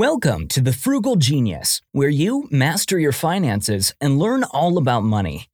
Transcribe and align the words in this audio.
Welcome 0.00 0.48
to 0.48 0.62
The 0.62 0.72
Frugal 0.72 1.16
Genius, 1.16 1.82
where 1.92 2.08
you 2.08 2.48
master 2.50 2.98
your 2.98 3.12
finances 3.12 3.92
and 4.00 4.18
learn 4.18 4.44
all 4.44 4.78
about 4.78 5.02
money. 5.02 5.50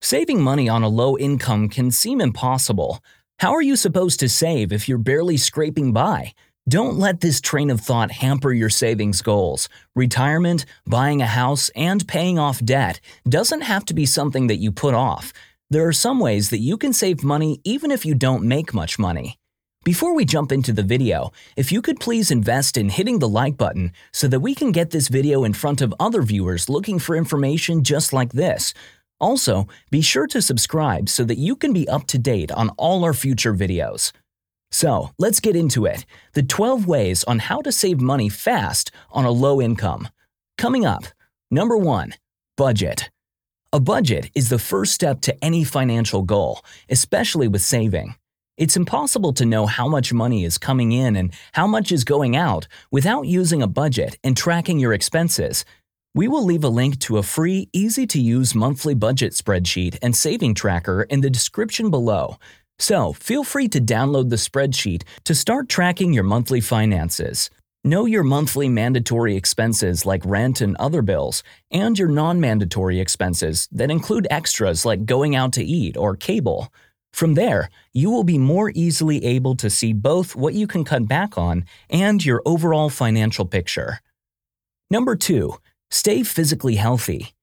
Saving 0.00 0.40
money 0.40 0.68
on 0.68 0.84
a 0.84 0.88
low 0.88 1.18
income 1.18 1.68
can 1.68 1.90
seem 1.90 2.20
impossible. 2.20 3.02
How 3.40 3.52
are 3.52 3.60
you 3.60 3.74
supposed 3.74 4.20
to 4.20 4.28
save 4.28 4.72
if 4.72 4.88
you're 4.88 4.98
barely 4.98 5.36
scraping 5.36 5.92
by? 5.92 6.32
Don't 6.68 6.96
let 6.96 7.22
this 7.22 7.40
train 7.40 7.70
of 7.70 7.80
thought 7.80 8.12
hamper 8.12 8.52
your 8.52 8.70
savings 8.70 9.20
goals. 9.20 9.68
Retirement, 9.96 10.64
buying 10.86 11.20
a 11.20 11.26
house, 11.26 11.68
and 11.74 12.06
paying 12.06 12.38
off 12.38 12.64
debt 12.64 13.00
doesn't 13.28 13.62
have 13.62 13.84
to 13.86 13.94
be 13.94 14.06
something 14.06 14.46
that 14.46 14.62
you 14.62 14.70
put 14.70 14.94
off. 14.94 15.32
There 15.70 15.88
are 15.88 15.92
some 15.92 16.20
ways 16.20 16.50
that 16.50 16.60
you 16.60 16.76
can 16.76 16.92
save 16.92 17.24
money 17.24 17.60
even 17.64 17.90
if 17.90 18.06
you 18.06 18.14
don't 18.14 18.44
make 18.44 18.72
much 18.72 18.96
money. 18.96 19.37
Before 19.84 20.14
we 20.14 20.24
jump 20.24 20.52
into 20.52 20.72
the 20.72 20.82
video, 20.82 21.32
if 21.56 21.72
you 21.72 21.80
could 21.80 22.00
please 22.00 22.30
invest 22.30 22.76
in 22.76 22.90
hitting 22.90 23.20
the 23.20 23.28
like 23.28 23.56
button 23.56 23.92
so 24.12 24.28
that 24.28 24.40
we 24.40 24.54
can 24.54 24.72
get 24.72 24.90
this 24.90 25.08
video 25.08 25.44
in 25.44 25.54
front 25.54 25.80
of 25.80 25.94
other 25.98 26.20
viewers 26.20 26.68
looking 26.68 26.98
for 26.98 27.16
information 27.16 27.82
just 27.82 28.12
like 28.12 28.32
this. 28.32 28.74
Also, 29.20 29.66
be 29.90 30.02
sure 30.02 30.26
to 30.26 30.42
subscribe 30.42 31.08
so 31.08 31.24
that 31.24 31.38
you 31.38 31.56
can 31.56 31.72
be 31.72 31.88
up 31.88 32.06
to 32.08 32.18
date 32.18 32.52
on 32.52 32.68
all 32.70 33.04
our 33.04 33.14
future 33.14 33.54
videos. 33.54 34.12
So, 34.70 35.10
let's 35.16 35.40
get 35.40 35.56
into 35.56 35.86
it. 35.86 36.04
The 36.34 36.42
12 36.42 36.86
ways 36.86 37.24
on 37.24 37.38
how 37.38 37.62
to 37.62 37.72
save 37.72 38.00
money 38.00 38.28
fast 38.28 38.90
on 39.10 39.24
a 39.24 39.30
low 39.30 39.60
income. 39.60 40.08
Coming 40.58 40.84
up, 40.84 41.04
number 41.50 41.78
1, 41.78 42.14
budget. 42.56 43.10
A 43.72 43.80
budget 43.80 44.30
is 44.34 44.50
the 44.50 44.58
first 44.58 44.92
step 44.92 45.20
to 45.22 45.44
any 45.44 45.64
financial 45.64 46.22
goal, 46.22 46.60
especially 46.90 47.48
with 47.48 47.62
saving. 47.62 48.16
It's 48.58 48.76
impossible 48.76 49.32
to 49.34 49.46
know 49.46 49.66
how 49.66 49.86
much 49.86 50.12
money 50.12 50.44
is 50.44 50.58
coming 50.58 50.90
in 50.90 51.14
and 51.14 51.32
how 51.52 51.68
much 51.68 51.92
is 51.92 52.02
going 52.02 52.34
out 52.34 52.66
without 52.90 53.28
using 53.28 53.62
a 53.62 53.68
budget 53.68 54.18
and 54.24 54.36
tracking 54.36 54.80
your 54.80 54.92
expenses. 54.92 55.64
We 56.12 56.26
will 56.26 56.44
leave 56.44 56.64
a 56.64 56.68
link 56.68 56.98
to 57.02 57.18
a 57.18 57.22
free, 57.22 57.68
easy 57.72 58.04
to 58.08 58.20
use 58.20 58.56
monthly 58.56 58.94
budget 58.94 59.32
spreadsheet 59.32 59.96
and 60.02 60.16
saving 60.16 60.54
tracker 60.54 61.04
in 61.04 61.20
the 61.20 61.30
description 61.30 61.88
below. 61.88 62.36
So 62.80 63.12
feel 63.12 63.44
free 63.44 63.68
to 63.68 63.80
download 63.80 64.28
the 64.28 64.34
spreadsheet 64.34 65.04
to 65.22 65.36
start 65.36 65.68
tracking 65.68 66.12
your 66.12 66.24
monthly 66.24 66.60
finances. 66.60 67.50
Know 67.84 68.06
your 68.06 68.24
monthly 68.24 68.68
mandatory 68.68 69.36
expenses 69.36 70.04
like 70.04 70.24
rent 70.24 70.60
and 70.60 70.76
other 70.78 71.00
bills, 71.00 71.44
and 71.70 71.96
your 71.96 72.08
non 72.08 72.40
mandatory 72.40 72.98
expenses 72.98 73.68
that 73.70 73.88
include 73.88 74.26
extras 74.32 74.84
like 74.84 75.06
going 75.06 75.36
out 75.36 75.52
to 75.52 75.64
eat 75.64 75.96
or 75.96 76.16
cable. 76.16 76.72
From 77.18 77.34
there, 77.34 77.68
you 77.92 78.12
will 78.12 78.22
be 78.22 78.38
more 78.38 78.70
easily 78.76 79.24
able 79.24 79.56
to 79.56 79.68
see 79.68 79.92
both 79.92 80.36
what 80.36 80.54
you 80.54 80.68
can 80.68 80.84
cut 80.84 81.08
back 81.08 81.36
on 81.36 81.64
and 81.90 82.24
your 82.24 82.42
overall 82.46 82.90
financial 82.90 83.44
picture. 83.44 83.98
Number 84.88 85.16
2. 85.16 85.52
Stay 85.90 86.22
physically 86.22 86.76
healthy. 86.76 87.34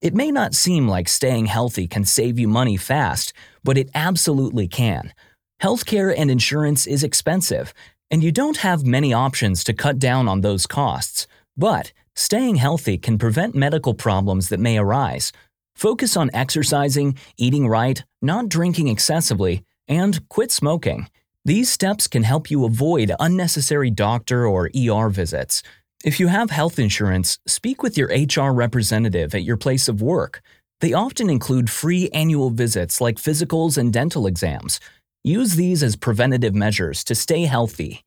It 0.00 0.14
may 0.14 0.30
not 0.30 0.54
seem 0.54 0.86
like 0.86 1.08
staying 1.08 1.46
healthy 1.46 1.88
can 1.88 2.04
save 2.04 2.38
you 2.38 2.46
money 2.46 2.76
fast, 2.76 3.32
but 3.64 3.76
it 3.76 3.90
absolutely 3.96 4.68
can. 4.68 5.12
Healthcare 5.60 6.14
and 6.16 6.30
insurance 6.30 6.86
is 6.86 7.02
expensive, 7.02 7.74
and 8.12 8.22
you 8.22 8.30
don't 8.30 8.58
have 8.58 8.86
many 8.86 9.12
options 9.12 9.64
to 9.64 9.72
cut 9.72 9.98
down 9.98 10.28
on 10.28 10.42
those 10.42 10.68
costs. 10.68 11.26
But 11.56 11.92
staying 12.14 12.62
healthy 12.62 12.96
can 12.96 13.18
prevent 13.18 13.56
medical 13.56 13.92
problems 13.92 14.50
that 14.50 14.60
may 14.60 14.78
arise, 14.78 15.32
Focus 15.76 16.16
on 16.16 16.30
exercising, 16.32 17.18
eating 17.36 17.68
right, 17.68 18.02
not 18.22 18.48
drinking 18.48 18.88
excessively, 18.88 19.62
and 19.86 20.26
quit 20.30 20.50
smoking. 20.50 21.08
These 21.44 21.70
steps 21.70 22.08
can 22.08 22.22
help 22.22 22.50
you 22.50 22.64
avoid 22.64 23.12
unnecessary 23.20 23.90
doctor 23.90 24.46
or 24.46 24.70
ER 24.74 25.10
visits. 25.10 25.62
If 26.02 26.18
you 26.18 26.28
have 26.28 26.50
health 26.50 26.78
insurance, 26.78 27.38
speak 27.46 27.82
with 27.82 27.98
your 27.98 28.08
HR 28.08 28.52
representative 28.52 29.34
at 29.34 29.44
your 29.44 29.58
place 29.58 29.86
of 29.86 30.00
work. 30.00 30.40
They 30.80 30.94
often 30.94 31.28
include 31.28 31.68
free 31.68 32.08
annual 32.08 32.48
visits 32.48 33.00
like 33.02 33.16
physicals 33.16 33.76
and 33.76 33.92
dental 33.92 34.26
exams. 34.26 34.80
Use 35.24 35.56
these 35.56 35.82
as 35.82 35.94
preventative 35.94 36.54
measures 36.54 37.04
to 37.04 37.14
stay 37.14 37.42
healthy. 37.42 38.02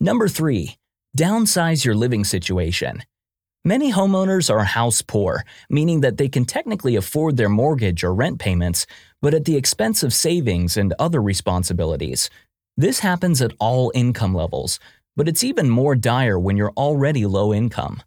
Number 0.00 0.28
3. 0.28 0.76
Downsize 1.16 1.84
your 1.84 1.94
living 1.94 2.24
situation. 2.24 3.04
Many 3.66 3.90
homeowners 3.90 4.50
are 4.50 4.62
house 4.62 5.00
poor, 5.00 5.42
meaning 5.70 6.02
that 6.02 6.18
they 6.18 6.28
can 6.28 6.44
technically 6.44 6.96
afford 6.96 7.38
their 7.38 7.48
mortgage 7.48 8.04
or 8.04 8.12
rent 8.12 8.38
payments, 8.38 8.86
but 9.22 9.32
at 9.32 9.46
the 9.46 9.56
expense 9.56 10.02
of 10.02 10.12
savings 10.12 10.76
and 10.76 10.92
other 10.98 11.22
responsibilities. 11.22 12.28
This 12.76 12.98
happens 12.98 13.40
at 13.40 13.54
all 13.58 13.90
income 13.94 14.34
levels, 14.34 14.78
but 15.16 15.28
it's 15.28 15.42
even 15.42 15.70
more 15.70 15.94
dire 15.94 16.38
when 16.38 16.58
you're 16.58 16.74
already 16.76 17.24
low 17.24 17.54
income. 17.54 18.02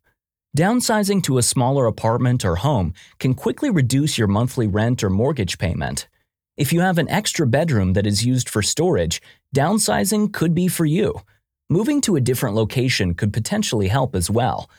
Downsizing 0.56 1.24
to 1.24 1.40
a 1.40 1.44
smaller 1.44 1.88
apartment 1.88 2.46
or 2.46 2.58
home 2.58 2.94
can 3.18 3.34
quickly 3.34 3.72
reduce 3.72 4.16
your 4.16 4.28
monthly 4.28 4.68
rent 4.68 5.04
or 5.04 5.10
mortgage 5.10 5.58
payment. 5.58 6.08
If 6.56 6.72
you 6.72 6.82
have 6.82 7.00
an 7.00 7.10
extra 7.10 7.48
bedroom 7.48 7.94
that 7.94 8.06
is 8.06 8.24
used 8.24 8.48
for 8.48 8.62
storage, 8.62 9.24
downsizing 9.56 10.34
could 10.34 10.54
be 10.54 10.68
for 10.68 10.86
you. 10.86 11.22
Moving 11.68 12.00
to 12.02 12.16
a 12.16 12.22
different 12.22 12.56
location 12.56 13.16
could 13.16 13.34
potentially 13.34 13.88
help 13.88 14.16
as 14.16 14.30
well 14.30 14.70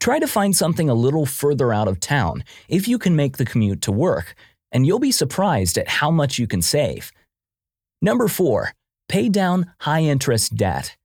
Try 0.00 0.18
to 0.18 0.26
find 0.26 0.54
something 0.54 0.88
a 0.88 0.94
little 0.94 1.26
further 1.26 1.72
out 1.72 1.88
of 1.88 2.00
town 2.00 2.44
if 2.68 2.86
you 2.86 2.98
can 2.98 3.16
make 3.16 3.36
the 3.36 3.44
commute 3.44 3.82
to 3.82 3.92
work, 3.92 4.34
and 4.72 4.86
you'll 4.86 4.98
be 4.98 5.12
surprised 5.12 5.78
at 5.78 5.88
how 5.88 6.10
much 6.10 6.38
you 6.38 6.46
can 6.46 6.62
save. 6.62 7.12
Number 8.02 8.28
4. 8.28 8.72
Pay 9.08 9.28
down 9.28 9.72
high 9.80 10.02
interest 10.02 10.56
debt. 10.56 10.96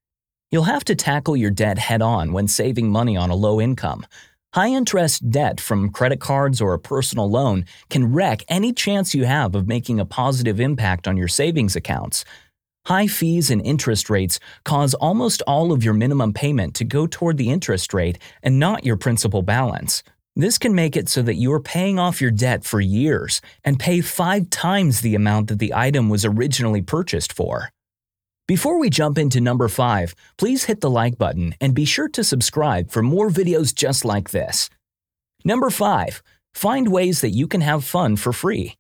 You'll 0.52 0.64
have 0.64 0.84
to 0.86 0.96
tackle 0.96 1.38
your 1.38 1.52
debt 1.52 1.78
head 1.78 2.02
on 2.02 2.34
when 2.34 2.48
saving 2.48 2.90
money 2.90 3.16
on 3.16 3.30
a 3.30 3.36
low 3.36 3.62
income. 3.62 4.06
High 4.54 4.70
interest 4.70 5.30
debt 5.30 5.62
from 5.62 5.92
credit 5.92 6.20
cards 6.20 6.60
or 6.60 6.74
a 6.74 6.80
personal 6.80 7.30
loan 7.30 7.66
can 7.90 8.12
wreck 8.12 8.44
any 8.50 8.74
chance 8.74 9.16
you 9.16 9.24
have 9.24 9.56
of 9.56 9.68
making 9.68 10.00
a 10.00 10.06
positive 10.06 10.60
impact 10.60 11.08
on 11.08 11.16
your 11.16 11.30
savings 11.30 11.78
accounts. 11.78 12.26
High 12.88 13.08
fees 13.08 13.52
and 13.52 13.62
interest 13.62 14.10
rates 14.10 14.40
cause 14.66 14.96
almost 14.96 15.44
all 15.46 15.72
of 15.72 15.84
your 15.84 15.94
minimum 15.94 16.34
payment 16.34 16.74
to 16.76 16.84
go 16.84 17.06
toward 17.06 17.38
the 17.38 17.52
interest 17.52 17.94
rate 17.94 18.18
and 18.42 18.60
not 18.60 18.84
your 18.84 18.98
principal 18.98 19.44
balance. 19.44 20.04
This 20.36 20.58
can 20.58 20.74
make 20.74 20.96
it 20.96 21.08
so 21.08 21.22
that 21.22 21.36
you 21.36 21.52
are 21.54 21.60
paying 21.60 22.00
off 22.00 22.22
your 22.22 22.32
debt 22.32 22.64
for 22.64 22.80
years 22.80 23.42
and 23.64 23.80
pay 23.80 24.02
five 24.02 24.50
times 24.50 25.02
the 25.02 25.14
amount 25.14 25.50
that 25.50 25.60
the 25.60 25.74
item 25.76 26.10
was 26.10 26.26
originally 26.26 26.82
purchased 26.82 27.34
for. 27.34 27.70
Before 28.48 28.80
we 28.80 28.90
jump 28.90 29.18
into 29.18 29.40
number 29.40 29.68
5, 29.68 30.16
please 30.38 30.64
hit 30.64 30.82
the 30.82 30.90
like 30.90 31.18
button 31.18 31.56
and 31.62 31.76
be 31.76 31.86
sure 31.86 32.10
to 32.10 32.24
subscribe 32.24 32.90
for 32.90 33.04
more 33.04 33.30
videos 33.30 33.74
just 33.76 34.04
like 34.04 34.32
this. 34.32 34.70
Number 35.46 35.70
5. 35.70 36.24
Find 36.54 36.92
ways 36.92 37.22
that 37.22 37.30
you 37.30 37.48
can 37.48 37.62
have 37.62 37.84
fun 37.84 38.16
for 38.16 38.34
free. 38.34 38.76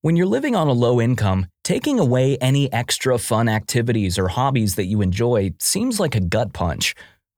When 0.00 0.16
you're 0.16 0.26
living 0.26 0.54
on 0.54 0.68
a 0.68 0.72
low 0.72 1.00
income, 1.00 1.46
taking 1.64 2.00
away 2.00 2.36
any 2.38 2.72
extra 2.72 3.18
fun 3.18 3.48
activities 3.48 4.18
or 4.18 4.28
hobbies 4.28 4.74
that 4.74 4.86
you 4.86 5.00
enjoy 5.00 5.52
seems 5.60 6.00
like 6.00 6.14
a 6.14 6.20
gut 6.20 6.52
punch. 6.52 6.94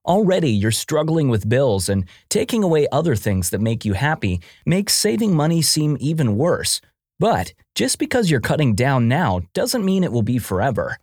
Already, 0.07 0.51
you're 0.51 0.71
struggling 0.71 1.29
with 1.29 1.49
bills, 1.49 1.89
and 1.89 2.05
taking 2.29 2.63
away 2.63 2.87
other 2.93 3.17
things 3.17 3.51
that 3.51 3.61
make 3.61 3.85
you 3.85 3.95
happy 3.95 4.41
makes 4.67 4.95
saving 4.95 5.35
money 5.35 5.63
seem 5.63 5.97
even 6.01 6.37
worse. 6.37 6.81
But 7.19 7.55
just 7.75 7.99
because 7.99 8.31
you're 8.31 8.41
cutting 8.41 8.75
down 8.75 9.09
now 9.09 9.41
doesn't 9.55 9.85
mean 9.85 10.05
it 10.05 10.13
will 10.13 10.23
be 10.23 10.39
forever. 10.39 10.99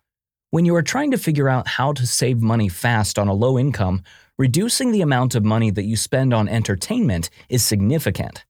When 0.50 0.64
you 0.64 0.74
are 0.76 0.82
trying 0.82 1.10
to 1.12 1.18
figure 1.18 1.48
out 1.48 1.66
how 1.66 1.92
to 1.94 2.06
save 2.06 2.42
money 2.42 2.68
fast 2.68 3.18
on 3.18 3.26
a 3.26 3.34
low 3.34 3.58
income, 3.58 4.02
reducing 4.38 4.92
the 4.92 5.00
amount 5.00 5.34
of 5.34 5.44
money 5.44 5.70
that 5.70 5.84
you 5.84 5.96
spend 5.96 6.34
on 6.34 6.48
entertainment 6.48 7.30
is 7.48 7.64
significant. 7.64 8.44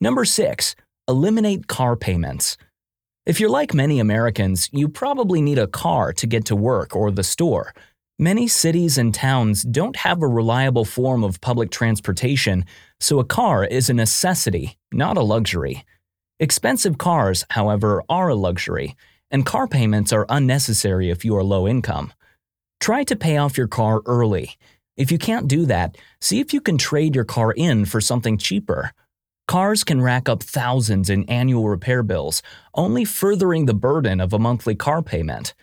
Number 0.00 0.24
6 0.24 0.76
eliminate 1.08 1.66
car 1.66 1.96
payments. 1.96 2.58
If 3.28 3.40
you're 3.40 3.50
like 3.50 3.74
many 3.74 4.00
Americans, 4.00 4.70
you 4.72 4.88
probably 4.88 5.42
need 5.42 5.58
a 5.58 5.66
car 5.66 6.14
to 6.14 6.26
get 6.26 6.46
to 6.46 6.56
work 6.56 6.96
or 6.96 7.10
the 7.10 7.22
store. 7.22 7.74
Many 8.18 8.48
cities 8.48 8.96
and 8.96 9.14
towns 9.14 9.64
don't 9.64 9.96
have 9.96 10.22
a 10.22 10.26
reliable 10.26 10.86
form 10.86 11.22
of 11.22 11.42
public 11.42 11.70
transportation, 11.70 12.64
so 13.00 13.18
a 13.18 13.26
car 13.26 13.66
is 13.66 13.90
a 13.90 13.92
necessity, 13.92 14.78
not 14.90 15.18
a 15.18 15.22
luxury. 15.22 15.84
Expensive 16.40 16.96
cars, 16.96 17.44
however, 17.50 18.02
are 18.08 18.30
a 18.30 18.34
luxury, 18.34 18.96
and 19.30 19.44
car 19.44 19.68
payments 19.68 20.10
are 20.10 20.24
unnecessary 20.30 21.10
if 21.10 21.22
you 21.22 21.36
are 21.36 21.44
low 21.44 21.68
income. 21.68 22.14
Try 22.80 23.04
to 23.04 23.14
pay 23.14 23.36
off 23.36 23.58
your 23.58 23.68
car 23.68 24.00
early. 24.06 24.56
If 24.96 25.12
you 25.12 25.18
can't 25.18 25.48
do 25.48 25.66
that, 25.66 25.98
see 26.22 26.40
if 26.40 26.54
you 26.54 26.62
can 26.62 26.78
trade 26.78 27.14
your 27.14 27.26
car 27.26 27.52
in 27.52 27.84
for 27.84 28.00
something 28.00 28.38
cheaper. 28.38 28.94
Cars 29.48 29.82
can 29.82 30.02
rack 30.02 30.28
up 30.28 30.42
thousands 30.42 31.08
in 31.08 31.24
annual 31.24 31.70
repair 31.70 32.02
bills, 32.02 32.42
only 32.74 33.06
furthering 33.06 33.64
the 33.64 33.72
burden 33.72 34.20
of 34.20 34.34
a 34.34 34.38
monthly 34.38 34.74
car 34.74 35.00
payment. 35.00 35.54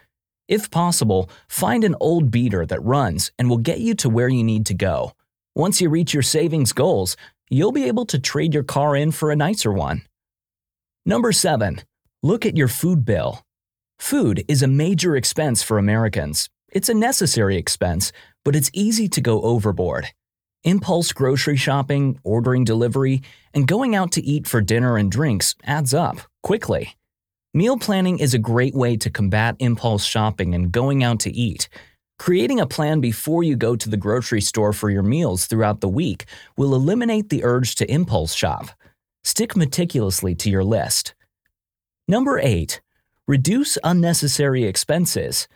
If 0.47 0.71
possible, 0.71 1.29
find 1.47 1.83
an 1.83 1.95
old 1.99 2.31
beater 2.31 2.65
that 2.65 2.83
runs 2.83 3.31
and 3.37 3.47
will 3.47 3.59
get 3.59 3.77
you 3.77 3.93
to 3.93 4.09
where 4.09 4.27
you 4.27 4.43
need 4.43 4.65
to 4.65 4.73
go. 4.73 5.13
Once 5.53 5.81
you 5.81 5.89
reach 5.89 6.15
your 6.15 6.23
savings 6.23 6.73
goals, 6.73 7.15
you'll 7.47 7.71
be 7.71 7.83
able 7.83 8.07
to 8.07 8.17
trade 8.17 8.55
your 8.55 8.63
car 8.63 8.95
in 8.95 9.11
for 9.11 9.29
a 9.29 9.35
nicer 9.35 9.71
one. 9.71 10.01
Number 11.05 11.31
7. 11.31 11.83
Look 12.23 12.43
at 12.43 12.57
your 12.57 12.67
food 12.67 13.05
bill. 13.05 13.45
Food 13.99 14.43
is 14.47 14.63
a 14.63 14.67
major 14.67 15.15
expense 15.15 15.61
for 15.61 15.77
Americans. 15.77 16.49
It's 16.71 16.89
a 16.89 16.95
necessary 16.95 17.55
expense, 17.55 18.11
but 18.43 18.55
it's 18.55 18.71
easy 18.73 19.07
to 19.09 19.21
go 19.21 19.43
overboard. 19.43 20.07
Impulse 20.65 21.13
grocery 21.13 21.57
shopping, 21.57 22.19
ordering 22.23 22.63
delivery, 22.63 23.21
and 23.53 23.67
going 23.67 23.95
out 23.95 24.11
to 24.13 24.23
eat 24.23 24.47
for 24.47 24.61
dinner 24.61 24.97
and 24.97 25.11
drinks 25.11 25.53
adds 25.63 25.93
up 25.93 26.17
quickly. 26.41 26.95
Meal 27.53 27.77
planning 27.77 28.17
is 28.17 28.33
a 28.33 28.39
great 28.39 28.73
way 28.73 28.97
to 28.97 29.11
combat 29.11 29.55
impulse 29.59 30.03
shopping 30.03 30.55
and 30.55 30.71
going 30.71 31.03
out 31.03 31.19
to 31.19 31.31
eat. 31.31 31.69
Creating 32.17 32.59
a 32.59 32.65
plan 32.65 32.99
before 32.99 33.43
you 33.43 33.55
go 33.55 33.75
to 33.75 33.89
the 33.89 33.95
grocery 33.95 34.41
store 34.41 34.73
for 34.73 34.89
your 34.89 35.03
meals 35.03 35.45
throughout 35.45 35.81
the 35.81 35.87
week 35.87 36.25
will 36.57 36.73
eliminate 36.73 37.29
the 37.29 37.43
urge 37.43 37.75
to 37.75 37.91
impulse 37.91 38.33
shop. 38.33 38.71
Stick 39.23 39.55
meticulously 39.55 40.33
to 40.33 40.49
your 40.49 40.63
list. 40.63 41.13
Number 42.07 42.39
8. 42.39 42.81
Reduce 43.27 43.77
unnecessary 43.83 44.63
expenses. 44.63 45.47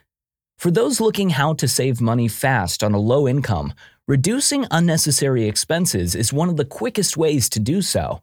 For 0.60 0.70
those 0.70 1.00
looking 1.00 1.30
how 1.30 1.54
to 1.54 1.68
save 1.68 2.00
money 2.02 2.28
fast 2.28 2.84
on 2.84 2.94
a 2.94 3.00
low 3.00 3.28
income, 3.28 3.74
reducing 4.10 4.66
unnecessary 4.72 5.48
expenses 5.48 6.16
is 6.16 6.34
one 6.34 6.50
of 6.50 6.58
the 6.58 6.66
quickest 6.66 7.16
ways 7.16 7.48
to 7.48 7.62
do 7.62 7.82
so. 7.82 8.20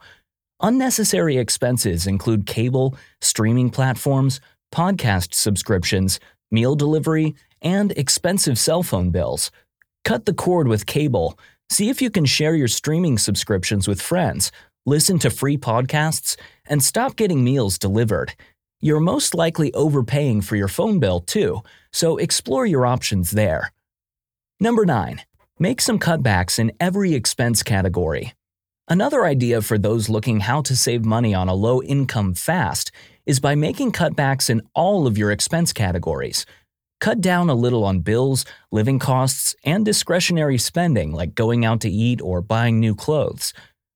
Unnecessary 0.60 1.38
expenses 1.38 2.06
include 2.06 2.44
cable, 2.44 2.94
streaming 3.22 3.70
platforms, 3.70 4.40
podcast 4.74 5.32
subscriptions, 5.32 6.20
meal 6.50 6.74
delivery, 6.74 7.34
and 7.62 7.92
expensive 7.92 8.58
cell 8.58 8.82
phone 8.82 9.10
bills. 9.10 9.50
Cut 10.04 10.26
the 10.26 10.34
cord 10.34 10.68
with 10.68 10.84
cable. 10.84 11.38
See 11.70 11.88
if 11.88 12.02
you 12.02 12.10
can 12.10 12.26
share 12.26 12.54
your 12.54 12.68
streaming 12.68 13.16
subscriptions 13.16 13.88
with 13.88 14.02
friends 14.02 14.52
listen 14.86 15.18
to 15.18 15.30
free 15.30 15.58
podcasts, 15.58 16.36
and 16.66 16.82
stop 16.82 17.16
getting 17.16 17.44
meals 17.44 17.78
delivered. 17.78 18.32
You're 18.80 19.00
most 19.00 19.34
likely 19.34 19.74
overpaying 19.74 20.42
for 20.42 20.56
your 20.56 20.68
phone 20.68 21.00
bill 21.00 21.20
too, 21.20 21.62
so 21.92 22.16
explore 22.16 22.64
your 22.64 22.86
options 22.86 23.32
there. 23.32 23.72
Number 24.60 24.86
9. 24.86 25.20
Make 25.58 25.80
some 25.80 25.98
cutbacks 25.98 26.58
in 26.58 26.70
every 26.78 27.14
expense 27.14 27.62
category. 27.62 28.34
Another 28.88 29.24
idea 29.24 29.62
for 29.62 29.78
those 29.78 30.10
looking 30.10 30.40
how 30.40 30.60
to 30.60 30.76
save 30.76 31.02
money 31.02 31.32
on 31.32 31.48
a 31.48 31.54
low 31.54 31.82
income 31.82 32.34
fast 32.34 32.92
is 33.24 33.40
by 33.40 33.54
making 33.54 33.92
cutbacks 33.92 34.50
in 34.50 34.60
all 34.74 35.06
of 35.06 35.16
your 35.16 35.32
expense 35.32 35.72
categories. 35.72 36.44
Cut 37.00 37.22
down 37.22 37.48
a 37.48 37.54
little 37.54 37.84
on 37.84 38.00
bills, 38.00 38.44
living 38.70 38.98
costs, 38.98 39.56
and 39.64 39.82
discretionary 39.82 40.58
spending 40.58 41.12
like 41.12 41.34
going 41.34 41.64
out 41.64 41.80
to 41.80 41.90
eat 41.90 42.20
or 42.20 42.42
buying 42.42 42.78
new 42.78 42.94
clothes. 42.94 43.54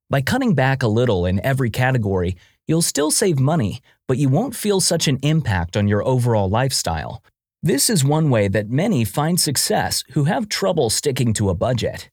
By 0.08 0.22
cutting 0.22 0.54
back 0.54 0.82
a 0.82 0.88
little 0.88 1.26
in 1.26 1.44
every 1.44 1.68
category, 1.68 2.38
you'll 2.66 2.80
still 2.80 3.10
save 3.10 3.38
money, 3.38 3.82
but 4.08 4.16
you 4.16 4.30
won't 4.30 4.56
feel 4.56 4.80
such 4.80 5.08
an 5.08 5.18
impact 5.22 5.76
on 5.76 5.88
your 5.88 6.02
overall 6.06 6.48
lifestyle. 6.48 7.22
This 7.62 7.90
is 7.90 8.02
one 8.02 8.30
way 8.30 8.48
that 8.48 8.70
many 8.70 9.04
find 9.04 9.38
success 9.38 10.02
who 10.12 10.24
have 10.24 10.48
trouble 10.48 10.88
sticking 10.88 11.34
to 11.34 11.50
a 11.50 11.54
budget. 11.54 12.08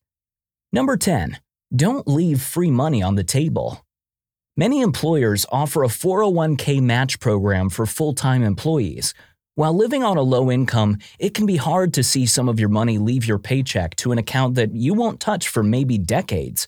Number 0.73 0.97
10. 0.97 1.39
Don't 1.73 2.05
leave 2.05 2.41
free 2.41 2.69
money 2.69 3.01
on 3.01 3.15
the 3.15 3.23
table. 3.23 3.85
Many 4.57 4.81
employers 4.81 5.45
offer 5.49 5.85
a 5.85 5.87
401k 5.87 6.81
match 6.81 7.21
program 7.21 7.69
for 7.69 7.85
full 7.85 8.13
time 8.13 8.43
employees. 8.43 9.13
While 9.55 9.73
living 9.73 10.03
on 10.03 10.17
a 10.17 10.21
low 10.21 10.51
income, 10.51 10.97
it 11.17 11.33
can 11.33 11.45
be 11.45 11.55
hard 11.55 11.93
to 11.93 12.03
see 12.03 12.25
some 12.25 12.49
of 12.49 12.59
your 12.59 12.67
money 12.67 12.97
leave 12.97 13.23
your 13.25 13.39
paycheck 13.39 13.95
to 13.97 14.11
an 14.11 14.17
account 14.17 14.55
that 14.55 14.75
you 14.75 14.93
won't 14.93 15.21
touch 15.21 15.47
for 15.47 15.63
maybe 15.63 15.97
decades. 15.97 16.67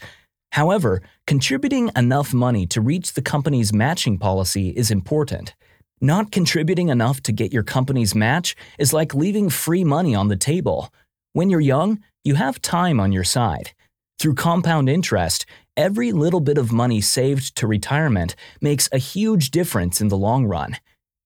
However, 0.54 1.02
contributing 1.28 1.92
enough 1.98 2.34
money 2.34 2.66
to 2.68 2.80
reach 2.80 3.12
the 3.12 3.22
company's 3.22 3.74
matching 3.74 4.18
policy 4.18 4.70
is 4.70 4.90
important. 4.90 5.54
Not 6.02 6.32
contributing 6.32 6.88
enough 6.88 7.22
to 7.24 7.34
get 7.34 7.52
your 7.52 7.64
company's 7.64 8.16
match 8.16 8.56
is 8.78 8.94
like 8.94 9.14
leaving 9.14 9.50
free 9.50 9.84
money 9.84 10.16
on 10.16 10.30
the 10.30 10.38
table. 10.38 10.94
When 11.34 11.50
you're 11.50 11.60
young, 11.60 12.00
you 12.24 12.36
have 12.36 12.62
time 12.62 13.00
on 13.00 13.12
your 13.12 13.26
side. 13.26 13.74
Through 14.18 14.36
compound 14.36 14.90
interest, 14.90 15.46
every 15.76 16.12
little 16.14 16.40
bit 16.40 16.58
of 16.58 16.72
money 16.72 17.02
saved 17.02 17.56
to 17.58 17.68
retirement 17.68 18.36
makes 18.62 18.88
a 18.92 18.98
huge 18.98 19.52
difference 19.52 20.00
in 20.00 20.08
the 20.08 20.18
long 20.18 20.46
run. 20.46 20.78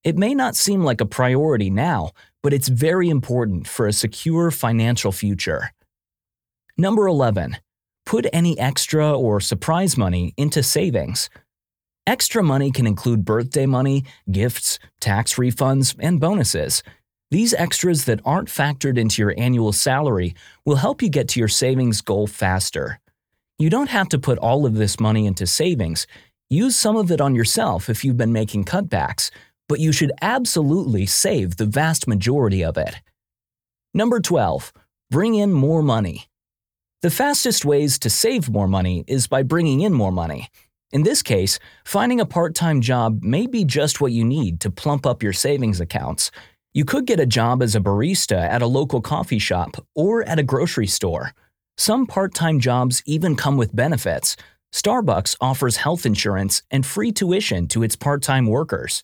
It 0.03 0.17
may 0.17 0.33
not 0.33 0.55
seem 0.55 0.83
like 0.83 1.01
a 1.01 1.05
priority 1.05 1.69
now, 1.69 2.11
but 2.41 2.53
it's 2.53 2.67
very 2.67 3.09
important 3.09 3.67
for 3.67 3.85
a 3.87 3.93
secure 3.93 4.49
financial 4.49 5.11
future. 5.11 5.71
Number 6.77 7.07
11 7.07 7.57
put 8.05 8.27
any 8.33 8.59
extra 8.59 9.17
or 9.17 9.39
surprise 9.39 9.97
money 9.97 10.33
into 10.35 10.61
savings. 10.61 11.29
Extra 12.05 12.43
money 12.43 12.69
can 12.69 12.85
include 12.85 13.23
birthday 13.23 13.65
money, 13.65 14.03
gifts, 14.29 14.77
tax 14.99 15.35
refunds, 15.35 15.95
and 15.99 16.19
bonuses. 16.19 16.83
These 17.31 17.53
extras 17.53 18.03
that 18.05 18.19
aren't 18.25 18.49
factored 18.49 18.97
into 18.97 19.21
your 19.21 19.33
annual 19.37 19.71
salary 19.71 20.35
will 20.65 20.75
help 20.75 21.01
you 21.01 21.07
get 21.09 21.29
to 21.29 21.39
your 21.39 21.47
savings 21.47 22.01
goal 22.01 22.27
faster. 22.27 22.99
You 23.57 23.69
don't 23.69 23.89
have 23.89 24.09
to 24.09 24.19
put 24.19 24.37
all 24.39 24.65
of 24.65 24.75
this 24.75 24.99
money 24.99 25.25
into 25.25 25.47
savings. 25.47 26.05
Use 26.49 26.75
some 26.75 26.97
of 26.97 27.09
it 27.09 27.21
on 27.21 27.35
yourself 27.35 27.89
if 27.89 28.03
you've 28.03 28.17
been 28.17 28.33
making 28.33 28.65
cutbacks, 28.65 29.31
but 29.69 29.79
you 29.79 29.93
should 29.93 30.11
absolutely 30.21 31.05
save 31.05 31.55
the 31.55 31.65
vast 31.65 32.05
majority 32.05 32.65
of 32.65 32.77
it. 32.77 32.95
Number 33.93 34.19
12. 34.19 34.73
Bring 35.09 35.35
in 35.35 35.53
more 35.53 35.81
money. 35.81 36.27
The 37.01 37.09
fastest 37.09 37.63
ways 37.63 37.97
to 37.99 38.09
save 38.09 38.49
more 38.49 38.67
money 38.67 39.05
is 39.07 39.27
by 39.27 39.43
bringing 39.43 39.79
in 39.79 39.93
more 39.93 40.11
money. 40.11 40.49
In 40.93 41.01
this 41.01 41.23
case, 41.23 41.57
finding 41.85 42.21
a 42.21 42.25
part 42.25 42.53
time 42.53 42.79
job 42.79 43.23
may 43.23 43.47
be 43.47 43.65
just 43.65 43.99
what 43.99 44.11
you 44.11 44.23
need 44.23 44.59
to 44.59 44.69
plump 44.69 45.07
up 45.07 45.23
your 45.23 45.33
savings 45.33 45.81
accounts. 45.81 46.29
You 46.71 46.85
could 46.85 47.07
get 47.07 47.19
a 47.19 47.25
job 47.25 47.63
as 47.63 47.75
a 47.75 47.79
barista 47.79 48.37
at 48.37 48.61
a 48.61 48.67
local 48.67 49.01
coffee 49.01 49.39
shop 49.39 49.83
or 49.95 50.21
at 50.29 50.37
a 50.37 50.43
grocery 50.43 50.85
store. 50.85 51.33
Some 51.77 52.05
part 52.05 52.35
time 52.35 52.59
jobs 52.59 53.01
even 53.07 53.35
come 53.35 53.57
with 53.57 53.75
benefits. 53.75 54.37
Starbucks 54.71 55.35
offers 55.41 55.77
health 55.77 56.05
insurance 56.05 56.61
and 56.69 56.85
free 56.85 57.11
tuition 57.11 57.67
to 57.69 57.81
its 57.81 57.95
part 57.95 58.21
time 58.21 58.45
workers. 58.45 59.01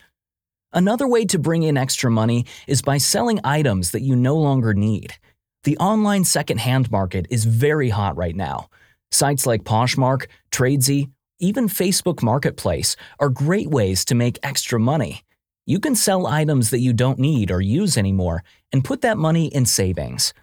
Another 0.72 1.08
way 1.08 1.26
to 1.26 1.40
bring 1.40 1.64
in 1.64 1.76
extra 1.76 2.12
money 2.12 2.46
is 2.68 2.84
by 2.84 3.00
selling 3.00 3.40
items 3.44 3.90
that 3.92 4.04
you 4.04 4.16
no 4.16 4.36
longer 4.36 4.76
need. 4.76 5.16
The 5.64 5.78
online 5.78 6.24
secondhand 6.24 6.92
market 6.92 7.26
is 7.32 7.46
very 7.46 7.90
hot 7.90 8.16
right 8.16 8.36
now. 8.36 8.70
Sites 9.10 9.48
like 9.48 9.64
Poshmark, 9.64 10.28
Tradesy, 10.52 11.10
even 11.40 11.70
Facebook 11.70 12.22
Marketplace 12.22 12.98
are 13.20 13.30
great 13.30 13.68
ways 13.68 14.04
to 14.06 14.16
make 14.16 14.38
extra 14.44 14.80
money. 14.80 15.24
You 15.66 15.80
can 15.80 15.96
sell 15.96 16.28
items 16.28 16.70
that 16.70 16.80
you 16.80 16.92
don't 16.92 17.18
need 17.18 17.50
or 17.50 17.62
use 17.62 17.98
anymore 17.98 18.44
and 18.74 18.84
put 18.84 19.02
that 19.02 19.18
money 19.18 19.48
in 19.48 19.66
savings. 19.66 20.34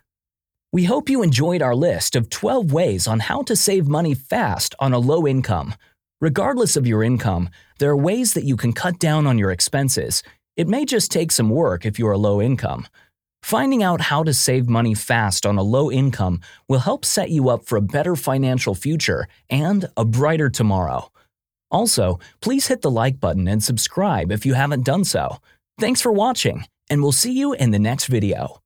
We 0.72 0.84
hope 0.84 1.10
you 1.10 1.22
enjoyed 1.22 1.62
our 1.62 1.75
list 1.75 2.16
of 2.16 2.31
12 2.31 2.72
ways 2.72 3.06
on 3.06 3.20
how 3.20 3.43
to 3.43 3.54
save 3.54 3.87
money 3.87 4.14
fast 4.14 4.75
on 4.78 4.92
a 4.92 4.99
low 4.99 5.26
income. 5.26 5.75
Regardless 6.21 6.76
of 6.76 6.87
your 6.87 7.02
income, 7.02 7.50
there 7.78 7.90
are 7.90 7.97
ways 7.97 8.32
that 8.32 8.44
you 8.44 8.56
can 8.56 8.73
cut 8.73 8.99
down 8.99 9.26
on 9.26 9.37
your 9.37 9.50
expenses. 9.50 10.23
It 10.56 10.66
may 10.66 10.87
just 10.87 11.11
take 11.11 11.30
some 11.30 11.50
work 11.50 11.85
if 11.85 11.99
you 11.99 12.06
are 12.09 12.12
a 12.12 12.18
low 12.18 12.40
income. 12.40 12.87
Finding 13.47 13.85
out 13.85 14.00
how 14.00 14.25
to 14.25 14.35
save 14.35 14.69
money 14.69 14.93
fast 14.93 15.47
on 15.47 15.57
a 15.57 15.62
low 15.62 15.88
income 15.88 16.41
will 16.67 16.81
help 16.81 17.05
set 17.05 17.31
you 17.31 17.49
up 17.49 17.65
for 17.65 17.79
a 17.79 17.81
better 17.81 18.17
financial 18.17 18.75
future 18.75 19.29
and 19.49 19.88
a 19.97 20.05
brighter 20.05 20.50
tomorrow. 20.50 21.12
Also, 21.71 22.19
please 22.41 22.67
hit 22.67 22.83
the 22.83 22.91
like 22.91 23.21
button 23.21 23.47
and 23.47 23.62
subscribe 23.62 24.33
if 24.33 24.47
you 24.47 24.55
haven't 24.55 24.85
done 24.85 25.05
so. 25.05 25.37
Thanks 25.79 26.00
for 26.00 26.11
watching, 26.11 26.65
and 26.91 27.05
we'll 27.05 27.12
see 27.12 27.38
you 27.38 27.53
in 27.53 27.71
the 27.71 27.79
next 27.79 28.07
video. 28.07 28.62